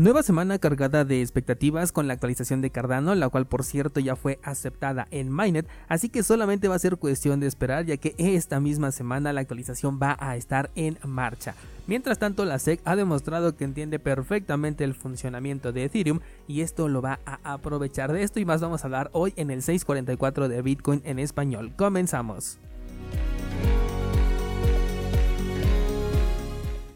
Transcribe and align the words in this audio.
Nueva 0.00 0.22
semana 0.22 0.58
cargada 0.58 1.04
de 1.04 1.20
expectativas 1.20 1.92
con 1.92 2.08
la 2.08 2.14
actualización 2.14 2.62
de 2.62 2.70
Cardano, 2.70 3.14
la 3.14 3.28
cual 3.28 3.44
por 3.44 3.64
cierto 3.64 4.00
ya 4.00 4.16
fue 4.16 4.38
aceptada 4.42 5.06
en 5.10 5.28
Mainnet, 5.28 5.68
así 5.88 6.08
que 6.08 6.22
solamente 6.22 6.68
va 6.68 6.76
a 6.76 6.78
ser 6.78 6.96
cuestión 6.96 7.38
de 7.38 7.46
esperar 7.46 7.84
ya 7.84 7.98
que 7.98 8.14
esta 8.16 8.60
misma 8.60 8.92
semana 8.92 9.34
la 9.34 9.42
actualización 9.42 10.00
va 10.02 10.16
a 10.18 10.36
estar 10.36 10.70
en 10.74 10.96
marcha. 11.04 11.54
Mientras 11.86 12.18
tanto, 12.18 12.46
la 12.46 12.58
SEC 12.58 12.80
ha 12.86 12.96
demostrado 12.96 13.56
que 13.56 13.64
entiende 13.64 13.98
perfectamente 13.98 14.84
el 14.84 14.94
funcionamiento 14.94 15.70
de 15.70 15.84
Ethereum 15.84 16.20
y 16.48 16.62
esto 16.62 16.88
lo 16.88 17.02
va 17.02 17.20
a 17.26 17.38
aprovechar 17.52 18.10
de 18.10 18.22
esto 18.22 18.40
y 18.40 18.46
más 18.46 18.62
vamos 18.62 18.82
a 18.82 18.86
hablar 18.86 19.10
hoy 19.12 19.34
en 19.36 19.50
el 19.50 19.60
644 19.60 20.48
de 20.48 20.62
Bitcoin 20.62 21.02
en 21.04 21.18
español. 21.18 21.72
Comenzamos. 21.76 22.58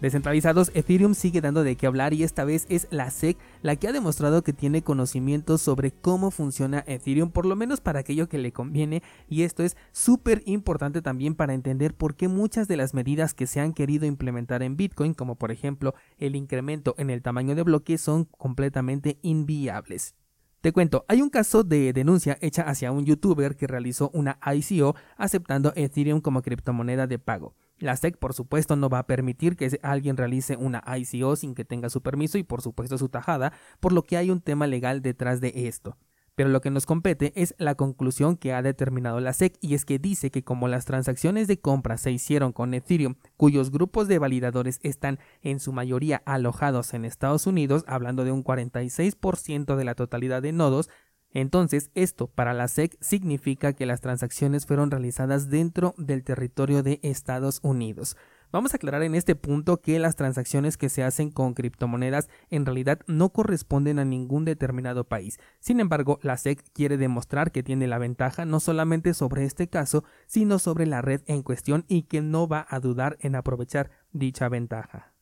Descentralizados, 0.05 0.71
Ethereum 0.75 1.15
sigue 1.15 1.41
dando 1.41 1.65
de 1.65 1.77
qué 1.77 1.87
hablar 1.87 2.13
y 2.13 2.25
esta 2.25 2.45
vez 2.45 2.67
es 2.69 2.87
la 2.91 3.11
SEC 3.11 3.39
la 3.63 3.75
que 3.77 3.89
ha 3.89 3.93
demostrado 3.93 4.43
que 4.43 4.53
tiene 4.53 4.83
conocimientos 4.83 5.63
sobre 5.63 5.93
cómo 5.93 6.31
funciona 6.31 6.85
Ethereum, 6.87 7.31
por 7.31 7.47
lo 7.47 7.57
menos 7.57 7.81
para 7.81 8.01
aquello 8.01 8.29
que 8.29 8.37
le 8.37 8.53
conviene, 8.53 9.03
y 9.31 9.45
esto 9.45 9.63
es 9.63 9.79
súper 9.93 10.43
importante 10.45 11.01
también 11.01 11.35
para 11.35 11.55
entender 11.55 11.95
por 11.95 12.17
qué 12.17 12.29
muchas 12.29 12.69
de 12.69 12.77
las 12.77 12.93
medidas 12.93 13.33
que 13.33 13.47
se 13.47 13.61
han 13.61 13.73
querido 13.73 14.05
implementar 14.05 14.63
en 14.63 14.77
Bitcoin, 14.77 15.15
como 15.15 15.37
por 15.37 15.51
ejemplo 15.51 15.95
el 16.19 16.37
incremento 16.37 16.95
en 16.99 17.09
el 17.09 17.23
tamaño 17.23 17.55
de 17.55 17.63
bloque, 17.63 17.97
son 17.97 18.27
completamente 18.27 19.19
inviables. 19.23 20.17
Te 20.61 20.73
cuento, 20.73 21.07
hay 21.09 21.23
un 21.23 21.31
caso 21.31 21.65
de 21.65 21.95
denuncia 21.95 22.37
hecha 22.43 22.61
hacia 22.65 22.93
un 22.93 23.07
youtuber 23.07 23.57
que 23.57 23.67
realizó 23.67 24.11
una 24.13 24.39
ICO 24.55 24.97
aceptando 25.17 25.73
Ethereum 25.77 26.21
como 26.21 26.43
criptomoneda 26.43 27.07
de 27.07 27.19
pago. 27.19 27.55
La 27.79 27.97
SEC, 27.97 28.17
por 28.19 28.35
supuesto, 28.35 28.77
no 28.77 28.89
va 28.89 29.01
a 29.01 29.07
permitir 29.07 29.57
que 29.57 29.79
alguien 29.83 30.17
realice 30.17 30.57
una 30.57 30.83
ICO 30.97 31.37
sin 31.37 31.55
que 31.55 31.65
tenga 31.65 31.91
su 31.91 32.03
permiso 32.03 32.39
y, 32.39 32.43
por 32.43 32.63
supuesto, 32.63 32.99
su 32.99 33.09
tajada, 33.09 33.53
por 33.81 33.93
lo 33.93 34.03
que 34.03 34.17
hay 34.17 34.31
un 34.31 34.41
tema 34.41 34.67
legal 34.67 35.03
detrás 35.03 35.41
de 35.41 35.53
esto. 35.67 35.97
Pero 36.35 36.49
lo 36.49 36.61
que 36.61 36.71
nos 36.71 36.85
compete 36.85 37.33
es 37.37 37.55
la 37.59 37.77
conclusión 37.77 38.37
que 38.37 38.53
ha 38.53 38.63
determinado 38.63 39.21
la 39.21 39.33
SEC 39.33 39.57
y 39.61 39.75
es 39.75 39.85
que 39.85 40.01
dice 40.01 40.31
que 40.31 40.43
como 40.43 40.67
las 40.67 40.85
transacciones 40.85 41.47
de 41.47 41.61
compra 41.61 41.97
se 41.97 42.11
hicieron 42.11 42.53
con 42.53 42.75
Ethereum, 42.75 43.15
cuyos 43.37 43.71
grupos 43.71 44.09
de 44.09 44.19
validadores 44.19 44.81
están 44.83 45.21
en 45.43 45.61
su 45.61 45.73
mayoría 45.73 46.23
alojados 46.27 46.93
en 46.93 47.05
Estados 47.05 47.47
Unidos, 47.47 47.85
hablando 47.87 48.25
de 48.25 48.33
un 48.33 48.43
46% 48.43 49.77
de 49.77 49.85
la 49.85 49.95
totalidad 49.95 50.43
de 50.43 50.53
nodos, 50.53 50.91
entonces, 51.35 51.91
esto 51.97 52.29
para 52.29 52.55
la 52.55 52.69
SEC 52.69 52.97
significa 53.01 53.73
que 53.73 53.87
las 53.87 54.01
transacciones 54.01 54.67
fueron 54.67 54.93
realizadas 54.93 55.51
dentro 55.51 55.95
del 55.99 56.23
territorio 56.23 56.85
de 56.85 57.01
Estados 57.03 57.59
Unidos. 57.63 58.17
Vamos 58.53 58.73
a 58.73 58.77
aclarar 58.77 59.03
en 59.03 59.17
este 59.17 59.35
punto 59.35 59.81
que 59.81 59.99
las 59.99 60.15
transacciones 60.15 60.77
que 60.77 60.89
se 60.89 61.03
hacen 61.03 61.33
con 61.33 61.55
criptomonedas 61.55 62.29
en 62.51 62.65
realidad 62.65 63.01
no 63.09 63.31
corresponden 63.31 63.99
a 63.99 64.05
ningún 64.05 64.45
determinado 64.45 65.03
país. 65.03 65.41
Sin 65.59 65.81
embargo, 65.81 66.21
la 66.23 66.37
SEC 66.37 66.63
quiere 66.73 66.97
demostrar 66.97 67.51
que 67.51 67.65
tiene 67.65 67.89
la 67.89 67.99
ventaja 67.99 68.45
no 68.45 68.61
solamente 68.61 69.13
sobre 69.13 69.45
este 69.45 69.67
caso, 69.67 70.05
sino 70.27 70.61
sobre 70.61 70.87
la 70.87 71.03
red 71.03 71.23
en 71.27 71.43
cuestión 71.43 71.85
y 71.89 72.03
que 72.03 72.23
no 72.23 72.47
va 72.47 72.65
a 72.71 72.79
dudar 72.79 73.17
en 73.23 73.35
aprovechar 73.35 73.91
dicha 74.13 74.49
ventaja. 74.49 75.15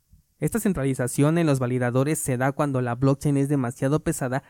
Esta 0.43 0.59
centralización 0.59 1.39
en 1.39 1.47
los 1.47 1.61
validadores 1.61 2.19
se 2.19 2.37
da 2.37 2.51
cuando 2.51 2.81
la 2.81 2.97
blockchain 2.97 3.37
es 3.37 3.49
demasiado 3.49 4.01
pesada 4.01 4.43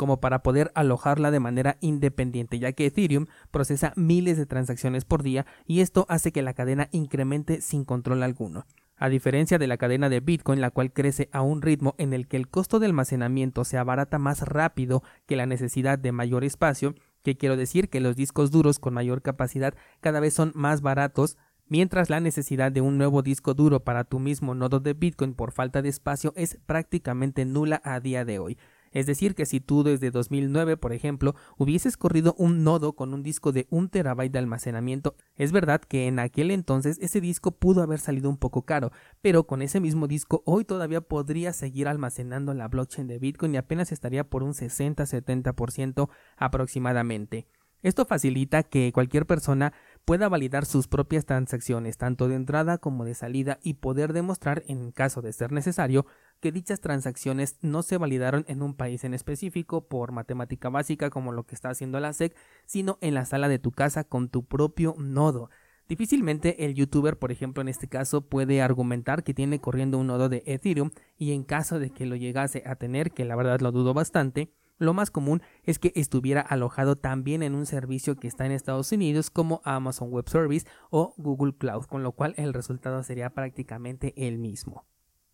como 0.00 0.18
para 0.18 0.42
poder 0.42 0.72
alojarla 0.74 1.30
de 1.30 1.40
manera 1.40 1.76
independiente, 1.82 2.58
ya 2.58 2.72
que 2.72 2.86
Ethereum 2.86 3.26
procesa 3.50 3.92
miles 3.96 4.38
de 4.38 4.46
transacciones 4.46 5.04
por 5.04 5.22
día 5.22 5.44
y 5.66 5.80
esto 5.82 6.06
hace 6.08 6.32
que 6.32 6.40
la 6.40 6.54
cadena 6.54 6.88
incremente 6.90 7.60
sin 7.60 7.84
control 7.84 8.22
alguno. 8.22 8.64
A 8.96 9.10
diferencia 9.10 9.58
de 9.58 9.66
la 9.66 9.76
cadena 9.76 10.08
de 10.08 10.20
Bitcoin, 10.20 10.62
la 10.62 10.70
cual 10.70 10.94
crece 10.94 11.28
a 11.32 11.42
un 11.42 11.60
ritmo 11.60 11.96
en 11.98 12.14
el 12.14 12.28
que 12.28 12.38
el 12.38 12.48
costo 12.48 12.78
de 12.78 12.86
almacenamiento 12.86 13.62
se 13.66 13.76
abarata 13.76 14.18
más 14.18 14.40
rápido 14.40 15.02
que 15.26 15.36
la 15.36 15.44
necesidad 15.44 15.98
de 15.98 16.12
mayor 16.12 16.44
espacio, 16.44 16.94
que 17.22 17.36
quiero 17.36 17.58
decir 17.58 17.90
que 17.90 18.00
los 18.00 18.16
discos 18.16 18.50
duros 18.50 18.78
con 18.78 18.94
mayor 18.94 19.20
capacidad 19.20 19.74
cada 20.00 20.20
vez 20.20 20.32
son 20.32 20.50
más 20.54 20.80
baratos, 20.80 21.36
mientras 21.68 22.08
la 22.08 22.20
necesidad 22.20 22.72
de 22.72 22.80
un 22.80 22.96
nuevo 22.96 23.20
disco 23.20 23.52
duro 23.52 23.84
para 23.84 24.04
tu 24.04 24.18
mismo 24.18 24.54
nodo 24.54 24.80
de 24.80 24.94
Bitcoin 24.94 25.34
por 25.34 25.52
falta 25.52 25.82
de 25.82 25.90
espacio 25.90 26.32
es 26.36 26.56
prácticamente 26.64 27.44
nula 27.44 27.82
a 27.84 28.00
día 28.00 28.24
de 28.24 28.38
hoy. 28.38 28.56
Es 28.90 29.06
decir, 29.06 29.34
que 29.34 29.46
si 29.46 29.60
tú 29.60 29.82
desde 29.84 30.10
2009, 30.10 30.76
por 30.76 30.92
ejemplo, 30.92 31.34
hubieses 31.56 31.96
corrido 31.96 32.34
un 32.38 32.64
nodo 32.64 32.94
con 32.94 33.14
un 33.14 33.22
disco 33.22 33.52
de 33.52 33.66
un 33.70 33.88
terabyte 33.88 34.32
de 34.32 34.40
almacenamiento, 34.40 35.14
es 35.36 35.52
verdad 35.52 35.80
que 35.80 36.06
en 36.06 36.18
aquel 36.18 36.50
entonces 36.50 36.98
ese 37.00 37.20
disco 37.20 37.52
pudo 37.52 37.82
haber 37.82 38.00
salido 38.00 38.28
un 38.28 38.36
poco 38.36 38.62
caro, 38.62 38.90
pero 39.20 39.46
con 39.46 39.62
ese 39.62 39.80
mismo 39.80 40.08
disco 40.08 40.42
hoy 40.44 40.64
todavía 40.64 41.00
podría 41.00 41.52
seguir 41.52 41.86
almacenando 41.86 42.52
la 42.54 42.68
blockchain 42.68 43.06
de 43.06 43.18
Bitcoin 43.18 43.54
y 43.54 43.58
apenas 43.58 43.92
estaría 43.92 44.24
por 44.24 44.42
un 44.42 44.54
60-70% 44.54 46.08
aproximadamente. 46.36 47.46
Esto 47.82 48.04
facilita 48.04 48.62
que 48.62 48.92
cualquier 48.92 49.24
persona 49.26 49.72
pueda 50.04 50.28
validar 50.28 50.66
sus 50.66 50.88
propias 50.88 51.26
transacciones 51.26 51.96
tanto 51.96 52.28
de 52.28 52.34
entrada 52.34 52.78
como 52.78 53.04
de 53.04 53.14
salida 53.14 53.58
y 53.62 53.74
poder 53.74 54.12
demostrar, 54.12 54.62
en 54.66 54.92
caso 54.92 55.22
de 55.22 55.32
ser 55.32 55.52
necesario, 55.52 56.06
que 56.40 56.52
dichas 56.52 56.80
transacciones 56.80 57.58
no 57.60 57.82
se 57.82 57.98
validaron 57.98 58.44
en 58.48 58.62
un 58.62 58.74
país 58.74 59.04
en 59.04 59.14
específico 59.14 59.88
por 59.88 60.12
matemática 60.12 60.68
básica 60.68 61.10
como 61.10 61.32
lo 61.32 61.44
que 61.44 61.54
está 61.54 61.70
haciendo 61.70 62.00
la 62.00 62.12
SEC, 62.12 62.34
sino 62.66 62.98
en 63.00 63.14
la 63.14 63.24
sala 63.24 63.48
de 63.48 63.58
tu 63.58 63.72
casa 63.72 64.04
con 64.04 64.28
tu 64.28 64.44
propio 64.44 64.94
nodo. 64.98 65.50
Difícilmente 65.90 66.64
el 66.64 66.74
youtuber, 66.74 67.18
por 67.18 67.32
ejemplo, 67.32 67.62
en 67.62 67.68
este 67.68 67.88
caso, 67.88 68.28
puede 68.28 68.62
argumentar 68.62 69.24
que 69.24 69.34
tiene 69.34 69.60
corriendo 69.60 69.98
un 69.98 70.06
nodo 70.06 70.28
de 70.28 70.44
Ethereum 70.46 70.90
y 71.18 71.32
en 71.32 71.42
caso 71.42 71.80
de 71.80 71.90
que 71.90 72.06
lo 72.06 72.14
llegase 72.14 72.62
a 72.64 72.76
tener, 72.76 73.10
que 73.10 73.24
la 73.24 73.34
verdad 73.34 73.60
lo 73.60 73.72
dudo 73.72 73.92
bastante, 73.92 74.52
lo 74.80 74.94
más 74.94 75.10
común 75.10 75.42
es 75.62 75.78
que 75.78 75.92
estuviera 75.94 76.40
alojado 76.40 76.96
también 76.96 77.42
en 77.42 77.54
un 77.54 77.66
servicio 77.66 78.16
que 78.16 78.26
está 78.26 78.46
en 78.46 78.52
Estados 78.52 78.90
Unidos 78.90 79.30
como 79.30 79.60
Amazon 79.64 80.10
Web 80.10 80.28
Service 80.28 80.66
o 80.88 81.14
Google 81.18 81.54
Cloud, 81.54 81.84
con 81.84 82.02
lo 82.02 82.12
cual 82.12 82.34
el 82.38 82.54
resultado 82.54 83.02
sería 83.04 83.30
prácticamente 83.30 84.14
el 84.16 84.38
mismo. 84.38 84.86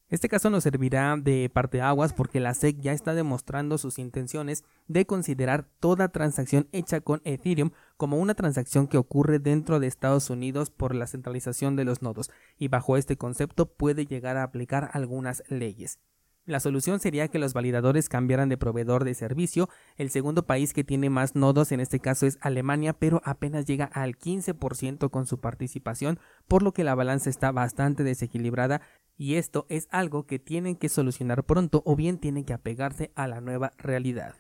Este 0.09 0.29
caso 0.29 0.51
nos 0.51 0.63
servirá 0.63 1.17
de 1.17 1.51
parteaguas 1.53 2.13
porque 2.13 2.39
la 2.39 2.55
SEC 2.55 2.79
ya 2.81 2.93
está 2.93 3.15
demostrando 3.15 3.79
sus 3.79 3.99
intenciones 3.99 4.65
de 4.87 5.05
considerar 5.05 5.69
toda 5.81 6.09
transacción 6.09 6.69
hecha 6.71 7.01
con 7.01 7.21
Ethereum 7.25 7.71
como 7.97 8.19
una 8.19 8.35
transacción 8.35 8.87
que 8.87 8.99
ocurre 8.99 9.39
dentro 9.39 9.81
de 9.81 9.89
Estados 9.89 10.31
Unidos 10.31 10.71
por 10.71 10.95
la 10.95 11.09
centralización 11.09 11.75
de 11.75 11.85
los 11.85 12.03
nodos 12.03 12.31
y 12.59 12.69
bajo 12.69 12.97
este 12.97 13.17
concepto 13.17 13.67
puede 13.67 14.07
llegar 14.07 14.37
a 14.37 14.45
aplicar 14.45 14.91
algunas 14.93 15.43
leyes. 15.49 15.99
La 16.47 16.61
solución 16.61 17.01
sería 17.01 17.27
que 17.27 17.41
los 17.41 17.55
validadores 17.55 18.09
cambiaran 18.09 18.49
de 18.49 18.57
proveedor 18.57 19.03
de 19.03 19.15
servicio. 19.15 19.69
El 19.97 20.11
segundo 20.11 20.47
país 20.47 20.73
que 20.73 20.85
tiene 20.85 21.11
más 21.11 21.35
nodos 21.35 21.73
en 21.73 21.81
este 21.81 21.99
caso 21.99 22.25
es 22.25 22.39
Alemania, 22.41 22.93
pero 22.93 23.21
apenas 23.25 23.67
llega 23.67 23.87
al 23.87 24.17
15% 24.17 25.11
con 25.11 25.27
su 25.27 25.41
participación, 25.41 26.21
por 26.47 26.63
lo 26.63 26.73
que 26.73 26.85
la 26.85 26.95
balanza 26.95 27.31
está 27.31 27.51
bastante 27.51 28.05
desequilibrada 28.05 28.81
y 29.17 29.35
esto 29.35 29.67
es 29.69 29.89
algo 29.91 30.27
que 30.27 30.39
tienen 30.39 30.77
que 30.77 30.89
solucionar 30.89 31.43
pronto 31.43 31.83
o 31.85 31.97
bien 31.97 32.19
tienen 32.19 32.45
que 32.45 32.53
apegarse 32.53 33.11
a 33.17 33.27
la 33.27 33.41
nueva 33.41 33.73
realidad. 33.79 34.37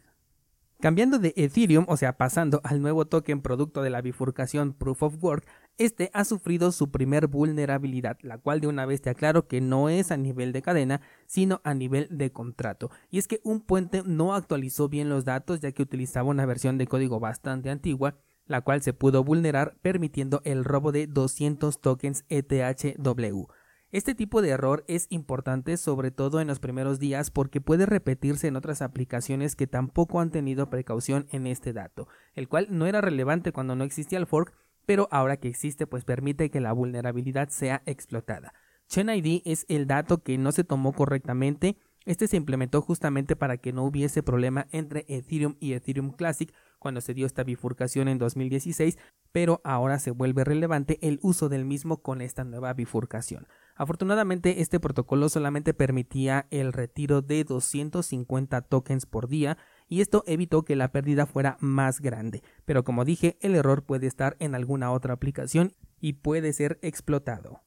Cambiando 0.78 1.18
de 1.18 1.32
Ethereum, 1.36 1.86
o 1.88 1.96
sea, 1.96 2.18
pasando 2.18 2.60
al 2.62 2.82
nuevo 2.82 3.06
token 3.06 3.40
producto 3.40 3.82
de 3.82 3.88
la 3.88 4.02
bifurcación 4.02 4.74
Proof 4.74 5.04
of 5.04 5.24
Work, 5.24 5.46
este 5.78 6.10
ha 6.12 6.26
sufrido 6.26 6.70
su 6.70 6.90
primer 6.90 7.28
vulnerabilidad, 7.28 8.18
la 8.20 8.36
cual 8.36 8.60
de 8.60 8.66
una 8.66 8.84
vez 8.84 9.00
te 9.00 9.08
aclaro 9.08 9.48
que 9.48 9.62
no 9.62 9.88
es 9.88 10.10
a 10.10 10.18
nivel 10.18 10.52
de 10.52 10.60
cadena, 10.60 11.00
sino 11.26 11.62
a 11.64 11.72
nivel 11.72 12.08
de 12.10 12.30
contrato. 12.30 12.90
Y 13.10 13.18
es 13.18 13.26
que 13.26 13.40
un 13.42 13.62
puente 13.62 14.02
no 14.04 14.34
actualizó 14.34 14.90
bien 14.90 15.08
los 15.08 15.24
datos 15.24 15.60
ya 15.60 15.72
que 15.72 15.82
utilizaba 15.82 16.28
una 16.28 16.44
versión 16.44 16.76
de 16.76 16.86
código 16.86 17.20
bastante 17.20 17.70
antigua, 17.70 18.18
la 18.44 18.60
cual 18.60 18.82
se 18.82 18.92
pudo 18.92 19.24
vulnerar 19.24 19.78
permitiendo 19.80 20.42
el 20.44 20.62
robo 20.62 20.92
de 20.92 21.06
200 21.06 21.80
tokens 21.80 22.26
ETHW. 22.28 23.46
Este 23.92 24.14
tipo 24.14 24.42
de 24.42 24.50
error 24.50 24.84
es 24.88 25.06
importante 25.10 25.76
sobre 25.76 26.10
todo 26.10 26.40
en 26.40 26.48
los 26.48 26.58
primeros 26.58 26.98
días 26.98 27.30
porque 27.30 27.60
puede 27.60 27.86
repetirse 27.86 28.48
en 28.48 28.56
otras 28.56 28.82
aplicaciones 28.82 29.54
que 29.54 29.66
tampoco 29.66 30.20
han 30.20 30.30
tenido 30.30 30.68
precaución 30.68 31.26
en 31.30 31.46
este 31.46 31.72
dato, 31.72 32.08
el 32.34 32.48
cual 32.48 32.66
no 32.70 32.86
era 32.86 33.00
relevante 33.00 33.52
cuando 33.52 33.76
no 33.76 33.84
existía 33.84 34.18
el 34.18 34.26
fork, 34.26 34.52
pero 34.86 35.08
ahora 35.10 35.36
que 35.36 35.48
existe 35.48 35.86
pues 35.86 36.04
permite 36.04 36.50
que 36.50 36.60
la 36.60 36.72
vulnerabilidad 36.72 37.48
sea 37.48 37.82
explotada. 37.86 38.54
Chain 38.88 39.08
ID 39.08 39.42
es 39.44 39.64
el 39.68 39.86
dato 39.86 40.22
que 40.22 40.36
no 40.36 40.52
se 40.52 40.64
tomó 40.64 40.92
correctamente 40.92 41.76
este 42.06 42.28
se 42.28 42.36
implementó 42.36 42.80
justamente 42.82 43.34
para 43.34 43.56
que 43.58 43.72
no 43.72 43.82
hubiese 43.82 44.22
problema 44.22 44.68
entre 44.70 45.04
Ethereum 45.08 45.56
y 45.58 45.72
Ethereum 45.72 46.12
Classic 46.12 46.54
cuando 46.78 47.00
se 47.00 47.14
dio 47.14 47.26
esta 47.26 47.42
bifurcación 47.42 48.06
en 48.06 48.18
2016, 48.18 48.96
pero 49.32 49.60
ahora 49.64 49.98
se 49.98 50.12
vuelve 50.12 50.44
relevante 50.44 50.98
el 51.02 51.18
uso 51.20 51.48
del 51.48 51.64
mismo 51.64 52.02
con 52.02 52.20
esta 52.20 52.44
nueva 52.44 52.72
bifurcación. 52.74 53.48
Afortunadamente 53.76 54.62
este 54.62 54.80
protocolo 54.80 55.28
solamente 55.28 55.74
permitía 55.74 56.46
el 56.50 56.72
retiro 56.72 57.20
de 57.20 57.44
250 57.44 58.62
tokens 58.62 59.04
por 59.04 59.28
día 59.28 59.58
y 59.86 60.00
esto 60.00 60.24
evitó 60.26 60.64
que 60.64 60.76
la 60.76 60.92
pérdida 60.92 61.26
fuera 61.26 61.58
más 61.60 62.00
grande, 62.00 62.42
pero 62.64 62.84
como 62.84 63.04
dije 63.04 63.36
el 63.42 63.54
error 63.54 63.84
puede 63.84 64.06
estar 64.06 64.36
en 64.40 64.54
alguna 64.54 64.90
otra 64.92 65.12
aplicación 65.12 65.74
y 66.00 66.14
puede 66.14 66.54
ser 66.54 66.78
explotado. 66.80 67.65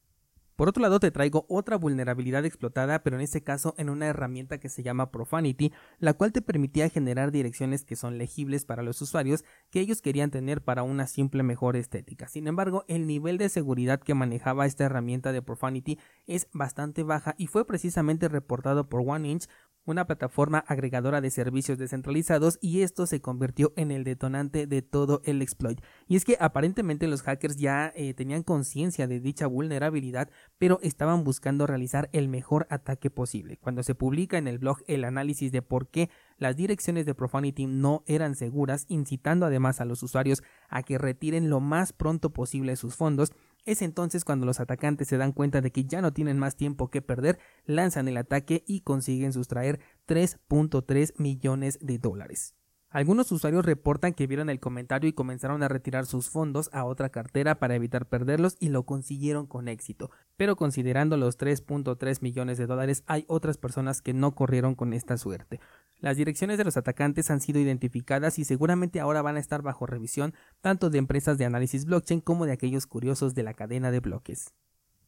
Por 0.60 0.68
otro 0.68 0.82
lado, 0.82 1.00
te 1.00 1.10
traigo 1.10 1.46
otra 1.48 1.78
vulnerabilidad 1.78 2.44
explotada, 2.44 3.02
pero 3.02 3.16
en 3.16 3.22
este 3.22 3.42
caso 3.42 3.74
en 3.78 3.90
una 3.90 4.08
herramienta 4.08 4.58
que 4.58 4.68
se 4.68 4.84
llama 4.84 5.10
Profanity, 5.10 5.72
la 6.00 6.16
cual 6.16 6.34
te 6.34 6.42
permitía 6.42 6.90
generar 6.90 7.32
direcciones 7.32 7.86
que 7.86 7.96
son 7.96 8.18
legibles 8.18 8.66
para 8.66 8.84
los 8.84 9.02
usuarios 9.02 9.46
que 9.70 9.80
ellos 9.80 10.02
querían 10.02 10.32
tener 10.32 10.62
para 10.62 10.84
una 10.84 11.08
simple 11.08 11.44
mejor 11.44 11.78
estética. 11.78 12.28
Sin 12.28 12.46
embargo, 12.46 12.84
el 12.90 13.08
nivel 13.08 13.38
de 13.38 13.48
seguridad 13.48 14.02
que 14.02 14.16
manejaba 14.16 14.66
esta 14.66 14.84
herramienta 14.84 15.32
de 15.32 15.42
Profanity 15.42 15.98
es 16.28 16.50
bastante 16.52 17.04
baja 17.04 17.36
y 17.38 17.48
fue 17.48 17.66
precisamente 17.66 18.28
reportado 18.28 18.90
por 18.90 19.02
OneInch, 19.08 19.48
una 19.90 20.06
plataforma 20.06 20.60
agregadora 20.68 21.22
de 21.22 21.30
servicios 21.30 21.78
descentralizados 21.78 22.58
y 22.62 22.82
esto 22.82 23.06
se 23.06 23.22
convirtió 23.22 23.74
en 23.76 23.92
el 23.92 24.04
detonante 24.04 24.68
de 24.68 24.82
todo 24.82 25.22
el 25.26 25.42
exploit. 25.42 25.82
Y 26.08 26.16
es 26.16 26.26
que 26.26 26.38
aparentemente 26.40 27.08
los 27.08 27.22
hackers 27.22 27.58
ya 27.58 27.92
eh, 27.96 28.14
tenían 28.14 28.44
conciencia 28.44 29.08
de 29.08 29.20
dicha 29.20 29.48
vulnerabilidad, 29.48 30.30
pero 30.58 30.80
estaban 30.82 31.24
buscando 31.24 31.68
realizar 31.68 32.10
el 32.14 32.28
mejor 32.28 32.68
ataque 32.70 33.10
posible. 33.10 33.58
Cuando 33.58 33.84
se 33.84 33.96
publica 33.96 34.38
en 34.38 34.48
el 34.48 34.60
blog 34.60 34.78
el 34.88 35.04
análisis 35.04 35.52
de 35.52 35.62
por 35.62 35.90
qué 35.90 36.10
las 36.38 36.56
direcciones 36.56 37.06
de 37.06 37.16
Profanity 37.16 37.66
no 37.68 38.04
eran 38.08 38.36
seguras, 38.36 38.86
incitando 38.88 39.46
además 39.46 39.82
a 39.82 39.86
los 39.86 40.04
usuarios 40.04 40.42
a 40.70 40.84
que 40.84 40.98
retiren 40.98 41.50
lo 41.50 41.60
más 41.60 41.94
pronto 41.94 42.32
posible 42.32 42.76
sus 42.76 42.96
fondos, 42.96 43.34
es 43.66 43.82
entonces 43.82 44.26
cuando 44.26 44.46
los 44.46 44.60
atacantes 44.60 45.08
se 45.08 45.18
dan 45.18 45.32
cuenta 45.32 45.62
de 45.62 45.72
que 45.72 45.86
ya 45.86 46.02
no 46.02 46.14
tienen 46.14 46.40
más 46.40 46.56
tiempo 46.56 46.90
que 46.90 47.02
perder, 47.02 47.40
lanzan 47.66 48.08
el 48.08 48.18
ataque 48.18 48.64
y 48.68 48.82
consiguen 48.82 49.34
sustraer 49.34 49.80
3.3 50.08 51.14
millones 51.18 51.78
de 51.82 51.98
dólares. 51.98 52.56
Algunos 52.92 53.32
usuarios 53.32 53.66
reportan 53.66 54.16
que 54.16 54.26
vieron 54.26 54.50
el 54.50 54.60
comentario 54.60 55.08
y 55.08 55.14
comenzaron 55.14 55.62
a 55.62 55.68
retirar 55.68 56.08
sus 56.08 56.32
fondos 56.32 56.72
a 56.74 56.86
otra 56.86 57.10
cartera 57.10 57.60
para 57.60 57.76
evitar 57.76 58.08
perderlos 58.08 58.58
y 58.60 58.70
lo 58.70 58.84
consiguieron 58.84 59.46
con 59.46 59.68
éxito. 59.68 60.10
Pero 60.38 60.56
considerando 60.56 61.16
los 61.16 61.38
3.3 61.38 62.24
millones 62.24 62.58
de 62.58 62.66
dólares 62.66 63.04
hay 63.06 63.26
otras 63.28 63.58
personas 63.58 64.02
que 64.02 64.16
no 64.16 64.34
corrieron 64.34 64.74
con 64.74 64.94
esta 64.94 65.18
suerte. 65.18 65.60
Las 66.00 66.16
direcciones 66.16 66.58
de 66.58 66.64
los 66.64 66.78
atacantes 66.78 67.30
han 67.30 67.42
sido 67.42 67.60
identificadas 67.60 68.40
y 68.40 68.46
seguramente 68.46 69.02
ahora 69.02 69.22
van 69.22 69.36
a 69.36 69.40
estar 69.40 69.62
bajo 69.62 69.86
revisión 69.86 70.34
tanto 70.62 70.90
de 70.90 70.98
empresas 70.98 71.38
de 71.38 71.44
análisis 71.44 71.86
blockchain 71.86 72.22
como 72.22 72.46
de 72.46 72.54
aquellos 72.54 72.88
curiosos 72.88 73.36
de 73.36 73.44
la 73.44 73.54
cadena 73.54 73.92
de 73.92 74.00
bloques. 74.00 74.54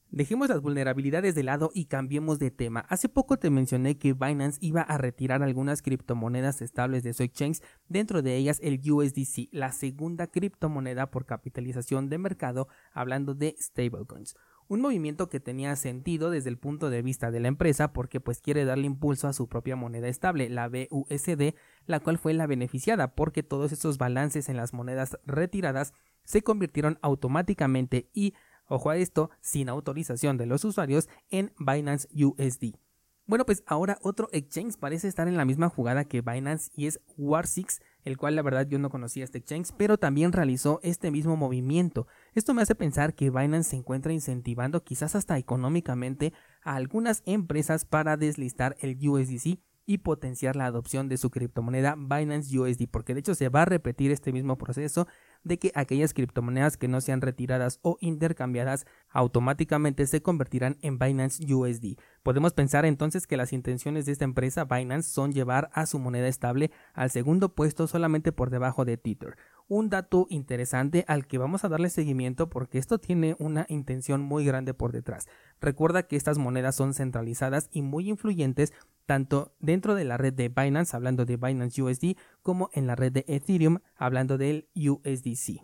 Dejemos 0.09 0.49
las 0.49 0.61
vulnerabilidades 0.61 1.35
de 1.35 1.43
lado 1.43 1.71
y 1.73 1.85
cambiemos 1.85 2.37
de 2.37 2.51
tema. 2.51 2.81
Hace 2.89 3.07
poco 3.07 3.37
te 3.37 3.49
mencioné 3.49 3.97
que 3.97 4.11
Binance 4.11 4.57
iba 4.59 4.81
a 4.81 4.97
retirar 4.97 5.41
algunas 5.41 5.81
criptomonedas 5.81 6.61
estables 6.61 7.03
de 7.03 7.13
su 7.13 7.23
exchange, 7.23 7.61
dentro 7.87 8.21
de 8.21 8.35
ellas 8.35 8.59
el 8.61 8.81
USDC, 8.91 9.47
la 9.53 9.71
segunda 9.71 10.27
criptomoneda 10.27 11.09
por 11.11 11.25
capitalización 11.25 12.09
de 12.09 12.17
mercado, 12.17 12.67
hablando 12.91 13.33
de 13.35 13.55
stablecoins. 13.57 14.35
Un 14.71 14.79
movimiento 14.79 15.27
que 15.27 15.41
tenía 15.41 15.75
sentido 15.75 16.29
desde 16.29 16.49
el 16.49 16.57
punto 16.57 16.89
de 16.89 17.01
vista 17.01 17.29
de 17.29 17.41
la 17.41 17.49
empresa 17.49 17.91
porque 17.91 18.21
pues 18.21 18.39
quiere 18.39 18.63
darle 18.63 18.85
impulso 18.85 19.27
a 19.27 19.33
su 19.33 19.49
propia 19.49 19.75
moneda 19.75 20.07
estable, 20.07 20.47
la 20.47 20.69
BUSD, 20.69 21.55
la 21.87 21.99
cual 21.99 22.17
fue 22.17 22.33
la 22.33 22.47
beneficiada 22.47 23.13
porque 23.13 23.43
todos 23.43 23.73
esos 23.73 23.97
balances 23.97 24.47
en 24.47 24.55
las 24.55 24.71
monedas 24.71 25.17
retiradas 25.25 25.91
se 26.23 26.41
convirtieron 26.41 26.99
automáticamente 27.01 28.09
y, 28.13 28.33
ojo 28.65 28.89
a 28.89 28.95
esto, 28.95 29.29
sin 29.41 29.67
autorización 29.67 30.37
de 30.37 30.45
los 30.45 30.63
usuarios 30.63 31.09
en 31.29 31.51
Binance 31.59 32.07
USD. 32.13 32.77
Bueno, 33.25 33.45
pues 33.45 33.63
ahora 33.67 33.97
otro 34.01 34.29
exchange 34.31 34.77
parece 34.77 35.09
estar 35.09 35.27
en 35.27 35.35
la 35.35 35.43
misma 35.43 35.67
jugada 35.67 36.05
que 36.05 36.21
Binance 36.21 36.71
y 36.77 36.87
es 36.87 37.01
War6 37.17 37.81
el 38.03 38.17
cual 38.17 38.35
la 38.35 38.41
verdad 38.41 38.67
yo 38.67 38.79
no 38.79 38.89
conocía 38.89 39.23
este 39.23 39.37
exchange, 39.37 39.71
pero 39.77 39.97
también 39.97 40.31
realizó 40.31 40.79
este 40.83 41.11
mismo 41.11 41.37
movimiento. 41.37 42.07
Esto 42.33 42.53
me 42.53 42.61
hace 42.61 42.75
pensar 42.75 43.13
que 43.13 43.29
Binance 43.29 43.71
se 43.71 43.75
encuentra 43.75 44.13
incentivando 44.13 44.85
quizás 44.85 45.15
hasta 45.15 45.37
económicamente 45.37 46.31
a 46.63 46.75
algunas 46.75 47.23
empresas 47.25 47.83
para 47.83 48.15
deslistar 48.15 48.77
el 48.79 48.97
USDC 49.05 49.59
y 49.85 49.97
potenciar 49.97 50.55
la 50.55 50.65
adopción 50.65 51.09
de 51.09 51.17
su 51.17 51.29
criptomoneda 51.29 51.95
Binance 51.97 52.57
USD, 52.57 52.87
porque 52.89 53.13
de 53.13 53.19
hecho 53.19 53.35
se 53.35 53.49
va 53.49 53.63
a 53.63 53.65
repetir 53.65 54.11
este 54.11 54.31
mismo 54.31 54.57
proceso 54.57 55.07
de 55.43 55.59
que 55.59 55.73
aquellas 55.75 56.13
criptomonedas 56.13 56.77
que 56.77 56.87
no 56.87 57.01
sean 57.01 57.19
retiradas 57.19 57.79
o 57.81 57.97
intercambiadas 57.99 58.85
automáticamente 59.09 60.07
se 60.07 60.21
convertirán 60.21 60.77
en 60.81 60.99
Binance 60.99 61.43
USD. 61.53 61.97
Podemos 62.23 62.53
pensar 62.53 62.85
entonces 62.85 63.27
que 63.27 63.35
las 63.35 63.51
intenciones 63.51 64.05
de 64.05 64.13
esta 64.13 64.23
empresa 64.23 64.63
Binance 64.63 65.09
son 65.09 65.33
llevar 65.33 65.69
a 65.73 65.85
su 65.85 65.99
moneda 65.99 66.27
estable 66.27 66.71
al 66.93 67.09
segundo 67.09 67.53
puesto 67.53 67.87
solamente 67.87 68.31
por 68.31 68.51
debajo 68.51 68.85
de 68.85 68.95
Tether 68.95 69.35
un 69.71 69.89
dato 69.89 70.27
interesante 70.29 71.05
al 71.07 71.25
que 71.25 71.37
vamos 71.37 71.63
a 71.63 71.69
darle 71.69 71.89
seguimiento 71.89 72.49
porque 72.49 72.77
esto 72.77 72.97
tiene 72.97 73.37
una 73.39 73.65
intención 73.69 74.19
muy 74.19 74.43
grande 74.43 74.73
por 74.73 74.91
detrás. 74.91 75.29
Recuerda 75.61 76.03
que 76.03 76.17
estas 76.17 76.37
monedas 76.37 76.75
son 76.75 76.93
centralizadas 76.93 77.69
y 77.71 77.81
muy 77.81 78.09
influyentes 78.09 78.73
tanto 79.05 79.55
dentro 79.61 79.95
de 79.95 80.03
la 80.03 80.17
red 80.17 80.33
de 80.33 80.49
Binance, 80.49 80.93
hablando 80.93 81.23
de 81.23 81.37
Binance 81.37 81.81
USD, 81.81 82.17
como 82.41 82.69
en 82.73 82.85
la 82.85 82.97
red 82.97 83.13
de 83.13 83.23
Ethereum, 83.29 83.79
hablando 83.95 84.37
del 84.37 84.67
USDC. 84.75 85.61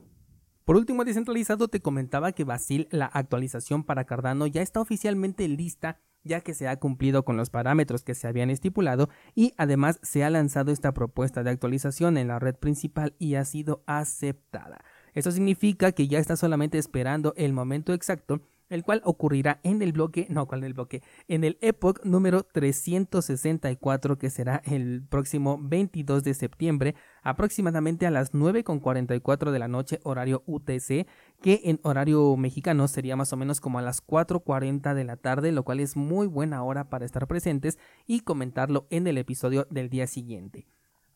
Por 0.64 0.78
último, 0.78 1.04
descentralizado, 1.04 1.68
te 1.68 1.82
comentaba 1.82 2.32
que 2.32 2.46
Basil, 2.46 2.88
la 2.92 3.08
actualización 3.08 3.84
para 3.84 4.06
Cardano, 4.06 4.48
ya 4.48 4.62
está 4.62 4.80
oficialmente 4.80 5.50
lista 5.50 6.00
ya 6.28 6.42
que 6.42 6.54
se 6.54 6.68
ha 6.68 6.78
cumplido 6.78 7.26
con 7.26 7.38
los 7.38 7.50
parámetros 7.50 8.04
que 8.04 8.16
se 8.16 8.28
habían 8.28 8.50
estipulado 8.50 9.10
y 9.34 9.54
además 9.58 10.00
se 10.04 10.24
ha 10.24 10.30
lanzado 10.30 10.72
esta 10.72 10.94
propuesta 10.94 11.44
de 11.44 11.50
actualización 11.50 12.18
en 12.18 12.28
la 12.28 12.40
red 12.40 12.56
principal 12.56 13.16
y 13.18 13.36
ha 13.36 13.46
sido 13.46 13.84
aceptada. 13.88 14.84
Eso 15.14 15.32
significa 15.32 15.94
que 15.94 16.08
ya 16.08 16.20
está 16.20 16.36
solamente 16.36 16.78
esperando 16.78 17.34
el 17.38 17.54
momento 17.54 17.94
exacto 17.94 18.42
el 18.70 18.84
cual 18.84 19.02
ocurrirá 19.06 19.60
en 19.64 19.82
el 19.82 19.94
bloque, 19.94 20.28
no, 20.30 20.48
¿cuál 20.48 20.62
en 20.62 20.66
el 20.66 20.74
bloque? 20.74 21.02
En 21.28 21.44
el 21.44 21.58
Epoch 21.62 22.04
número 22.04 22.44
364 22.44 24.18
que 24.18 24.30
será 24.30 24.62
el 24.66 25.04
próximo 25.08 25.58
22 25.62 26.24
de 26.24 26.34
septiembre, 26.34 26.96
aproximadamente 27.24 28.06
a 28.06 28.12
las 28.12 28.34
9.44 28.34 29.52
de 29.52 29.60
la 29.60 29.68
noche 29.68 30.00
horario 30.04 30.44
UTC, 30.46 31.08
que 31.42 31.62
en 31.64 31.80
horario 31.84 32.36
mexicano 32.36 32.88
sería 32.88 33.16
más 33.16 33.34
o 33.34 33.38
menos 33.38 33.62
como 33.62 33.80
a 33.80 33.82
las 33.82 34.06
4.40 34.06 34.94
de 34.94 35.04
la 35.04 35.18
tarde, 35.18 35.52
lo 35.52 35.64
cual 35.64 35.80
es 35.80 35.96
muy 35.96 36.28
buena 36.28 36.64
hora 36.64 36.90
para 36.90 37.06
estar 37.06 37.28
presentes 37.28 37.78
y 38.06 38.22
comentarlo 38.22 38.88
en 38.90 39.08
el 39.08 39.18
episodio 39.18 39.68
del 39.70 39.90
día 39.90 40.08
siguiente. 40.08 40.68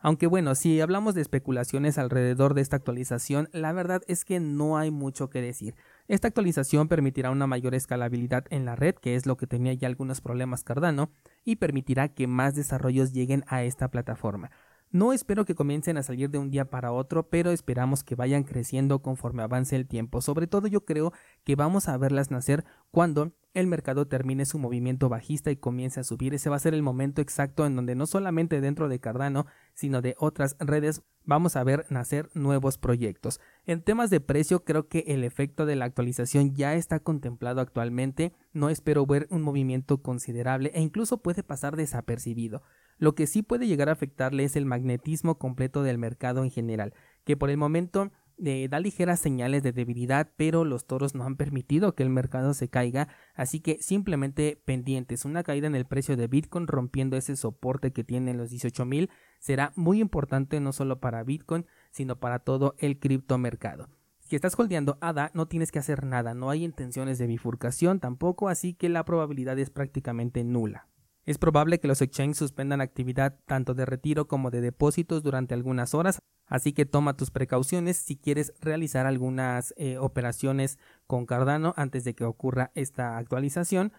Aunque 0.03 0.25
bueno, 0.25 0.55
si 0.55 0.81
hablamos 0.81 1.13
de 1.13 1.21
especulaciones 1.21 1.99
alrededor 1.99 2.55
de 2.55 2.61
esta 2.61 2.75
actualización, 2.75 3.49
la 3.53 3.71
verdad 3.71 4.01
es 4.07 4.25
que 4.25 4.39
no 4.39 4.77
hay 4.77 4.89
mucho 4.89 5.29
que 5.29 5.41
decir. 5.41 5.75
Esta 6.11 6.27
actualización 6.27 6.89
permitirá 6.89 7.31
una 7.31 7.47
mayor 7.47 7.73
escalabilidad 7.73 8.43
en 8.49 8.65
la 8.65 8.75
red, 8.75 8.95
que 8.95 9.15
es 9.15 9.25
lo 9.25 9.37
que 9.37 9.47
tenía 9.47 9.71
ya 9.71 9.87
algunos 9.87 10.19
problemas 10.19 10.61
Cardano, 10.61 11.09
y 11.45 11.55
permitirá 11.55 12.09
que 12.09 12.27
más 12.27 12.53
desarrollos 12.53 13.13
lleguen 13.13 13.45
a 13.47 13.63
esta 13.63 13.87
plataforma. 13.87 14.51
No 14.93 15.13
espero 15.13 15.45
que 15.45 15.55
comiencen 15.55 15.95
a 15.95 16.03
salir 16.03 16.29
de 16.29 16.37
un 16.37 16.51
día 16.51 16.69
para 16.69 16.91
otro, 16.91 17.29
pero 17.29 17.51
esperamos 17.51 18.03
que 18.03 18.15
vayan 18.15 18.43
creciendo 18.43 19.01
conforme 19.01 19.41
avance 19.41 19.77
el 19.77 19.87
tiempo. 19.87 20.19
Sobre 20.21 20.47
todo 20.47 20.67
yo 20.67 20.83
creo 20.83 21.13
que 21.45 21.55
vamos 21.55 21.87
a 21.87 21.97
verlas 21.97 22.29
nacer 22.29 22.65
cuando 22.91 23.31
el 23.53 23.67
mercado 23.67 24.07
termine 24.07 24.45
su 24.45 24.59
movimiento 24.59 25.07
bajista 25.07 25.49
y 25.49 25.55
comience 25.55 26.01
a 26.01 26.03
subir. 26.03 26.33
Ese 26.33 26.49
va 26.49 26.57
a 26.57 26.59
ser 26.59 26.73
el 26.73 26.83
momento 26.83 27.21
exacto 27.21 27.65
en 27.65 27.77
donde 27.77 27.95
no 27.95 28.05
solamente 28.05 28.59
dentro 28.59 28.89
de 28.89 28.99
Cardano, 28.99 29.45
sino 29.73 30.01
de 30.01 30.15
otras 30.19 30.57
redes 30.59 31.03
vamos 31.23 31.55
a 31.55 31.63
ver 31.63 31.85
nacer 31.89 32.29
nuevos 32.33 32.77
proyectos. 32.77 33.39
En 33.65 33.81
temas 33.81 34.09
de 34.09 34.19
precio 34.19 34.65
creo 34.65 34.89
que 34.89 35.05
el 35.07 35.23
efecto 35.23 35.65
de 35.65 35.77
la 35.77 35.85
actualización 35.85 36.53
ya 36.53 36.75
está 36.75 36.99
contemplado 36.99 37.61
actualmente. 37.61 38.33
No 38.51 38.69
espero 38.69 39.05
ver 39.05 39.27
un 39.29 39.41
movimiento 39.41 40.01
considerable 40.01 40.71
e 40.73 40.81
incluso 40.81 41.21
puede 41.21 41.43
pasar 41.43 41.77
desapercibido. 41.77 42.61
Lo 43.01 43.15
que 43.15 43.25
sí 43.25 43.41
puede 43.41 43.65
llegar 43.65 43.89
a 43.89 43.93
afectarle 43.93 44.43
es 44.43 44.55
el 44.55 44.67
magnetismo 44.67 45.39
completo 45.39 45.81
del 45.81 45.97
mercado 45.97 46.43
en 46.43 46.51
general, 46.51 46.93
que 47.23 47.35
por 47.35 47.49
el 47.49 47.57
momento 47.57 48.11
eh, 48.37 48.67
da 48.69 48.79
ligeras 48.79 49.19
señales 49.19 49.63
de 49.63 49.71
debilidad, 49.71 50.29
pero 50.37 50.65
los 50.65 50.85
toros 50.85 51.15
no 51.15 51.23
han 51.23 51.35
permitido 51.35 51.95
que 51.95 52.03
el 52.03 52.11
mercado 52.11 52.53
se 52.53 52.69
caiga, 52.69 53.07
así 53.33 53.59
que 53.59 53.79
simplemente 53.81 54.61
pendientes. 54.65 55.25
Una 55.25 55.41
caída 55.41 55.65
en 55.65 55.73
el 55.73 55.87
precio 55.87 56.15
de 56.15 56.27
Bitcoin 56.27 56.67
rompiendo 56.67 57.17
ese 57.17 57.35
soporte 57.35 57.91
que 57.91 58.03
tiene 58.03 58.29
en 58.29 58.37
los 58.37 58.51
18.000 58.51 59.09
será 59.39 59.73
muy 59.75 59.99
importante 59.99 60.59
no 60.59 60.71
solo 60.71 60.99
para 60.99 61.23
Bitcoin, 61.23 61.65
sino 61.89 62.19
para 62.19 62.37
todo 62.37 62.75
el 62.77 62.99
criptomercado. 62.99 63.89
Si 64.19 64.35
estás 64.35 64.53
holdeando 64.59 64.99
ADA, 65.01 65.31
no 65.33 65.47
tienes 65.47 65.71
que 65.71 65.79
hacer 65.79 66.05
nada, 66.05 66.35
no 66.35 66.51
hay 66.51 66.63
intenciones 66.63 67.17
de 67.17 67.25
bifurcación 67.25 67.99
tampoco, 67.99 68.47
así 68.47 68.75
que 68.75 68.89
la 68.89 69.05
probabilidad 69.05 69.57
es 69.57 69.71
prácticamente 69.71 70.43
nula. 70.43 70.90
Es 71.25 71.37
probable 71.37 71.79
que 71.79 71.87
los 71.87 72.01
exchanges 72.01 72.37
suspendan 72.37 72.81
actividad 72.81 73.37
tanto 73.45 73.73
de 73.73 73.85
retiro 73.85 74.27
como 74.27 74.49
de 74.49 74.61
depósitos 74.61 75.21
durante 75.21 75.53
algunas 75.53 75.93
horas, 75.93 76.19
así 76.47 76.73
que 76.73 76.85
toma 76.85 77.15
tus 77.15 77.29
precauciones 77.29 77.97
si 77.97 78.17
quieres 78.17 78.53
realizar 78.59 79.05
algunas 79.05 79.73
eh, 79.77 79.97
operaciones 79.99 80.79
con 81.05 81.27
Cardano 81.27 81.73
antes 81.77 82.03
de 82.03 82.15
que 82.15 82.23
ocurra 82.23 82.71
esta 82.73 83.17
actualización. 83.17 83.93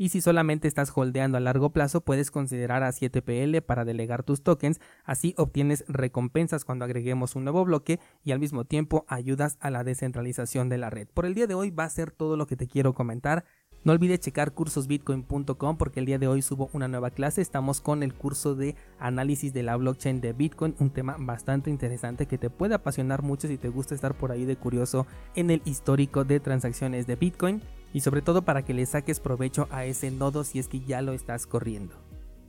Y 0.00 0.10
si 0.10 0.20
solamente 0.20 0.68
estás 0.68 0.92
holdeando 0.94 1.38
a 1.38 1.40
largo 1.40 1.72
plazo, 1.72 2.02
puedes 2.02 2.30
considerar 2.30 2.84
a 2.84 2.90
7PL 2.90 3.62
para 3.62 3.84
delegar 3.84 4.22
tus 4.22 4.44
tokens, 4.44 4.80
así 5.04 5.34
obtienes 5.36 5.84
recompensas 5.88 6.64
cuando 6.64 6.84
agreguemos 6.84 7.34
un 7.34 7.42
nuevo 7.42 7.64
bloque 7.64 7.98
y 8.22 8.30
al 8.30 8.38
mismo 8.38 8.64
tiempo 8.64 9.04
ayudas 9.08 9.58
a 9.58 9.70
la 9.70 9.82
descentralización 9.82 10.68
de 10.68 10.78
la 10.78 10.88
red. 10.88 11.08
Por 11.08 11.26
el 11.26 11.34
día 11.34 11.48
de 11.48 11.54
hoy 11.54 11.70
va 11.70 11.82
a 11.82 11.90
ser 11.90 12.12
todo 12.12 12.36
lo 12.36 12.46
que 12.46 12.56
te 12.56 12.68
quiero 12.68 12.94
comentar. 12.94 13.44
No 13.84 13.92
olvides 13.92 14.20
checar 14.20 14.52
cursosbitcoin.com 14.52 15.76
porque 15.76 16.00
el 16.00 16.06
día 16.06 16.18
de 16.18 16.26
hoy 16.26 16.42
subo 16.42 16.68
una 16.72 16.88
nueva 16.88 17.10
clase. 17.10 17.40
Estamos 17.40 17.80
con 17.80 18.02
el 18.02 18.12
curso 18.12 18.54
de 18.54 18.74
análisis 18.98 19.52
de 19.52 19.62
la 19.62 19.76
blockchain 19.76 20.20
de 20.20 20.32
Bitcoin, 20.32 20.74
un 20.78 20.90
tema 20.90 21.16
bastante 21.18 21.70
interesante 21.70 22.26
que 22.26 22.38
te 22.38 22.50
puede 22.50 22.74
apasionar 22.74 23.22
mucho 23.22 23.48
si 23.48 23.56
te 23.56 23.68
gusta 23.68 23.94
estar 23.94 24.16
por 24.16 24.32
ahí 24.32 24.44
de 24.44 24.56
curioso 24.56 25.06
en 25.34 25.50
el 25.50 25.62
histórico 25.64 26.24
de 26.24 26.40
transacciones 26.40 27.06
de 27.06 27.16
Bitcoin 27.16 27.62
y 27.92 28.00
sobre 28.00 28.22
todo 28.22 28.42
para 28.42 28.64
que 28.64 28.74
le 28.74 28.84
saques 28.84 29.20
provecho 29.20 29.68
a 29.70 29.84
ese 29.84 30.10
nodo 30.10 30.44
si 30.44 30.58
es 30.58 30.68
que 30.68 30.80
ya 30.80 31.00
lo 31.00 31.12
estás 31.12 31.46
corriendo. 31.46 31.94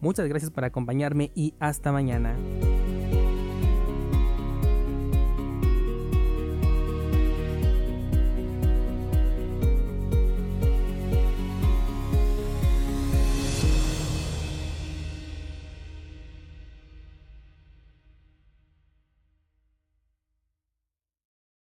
Muchas 0.02 0.28
gracias 0.28 0.52
por 0.52 0.66
acompañarme 0.66 1.32
y 1.36 1.54
hasta 1.60 1.92
mañana. 1.92 2.36